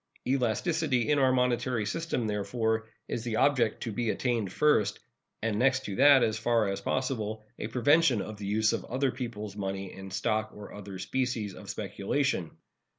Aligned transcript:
Elasticity 0.25 1.09
in 1.11 1.19
our 1.19 1.31
monetary 1.31 1.85
system, 1.85 2.25
therefore, 2.25 2.87
is 3.07 3.23
the 3.23 3.35
object 3.35 3.83
to 3.83 3.91
be 3.91 4.09
attained 4.09 4.51
first, 4.51 4.99
and 5.43 5.59
next 5.59 5.85
to 5.85 5.95
that, 5.97 6.23
as 6.23 6.39
far 6.39 6.67
as 6.69 6.81
possible, 6.81 7.45
a 7.59 7.67
prevention 7.67 8.19
of 8.19 8.37
the 8.37 8.47
use 8.47 8.73
of 8.73 8.83
other 8.85 9.11
people's 9.11 9.55
money 9.55 9.93
in 9.93 10.09
stock 10.09 10.53
and 10.53 10.73
other 10.73 10.97
species 10.97 11.53
of 11.53 11.69
speculation. 11.69 12.49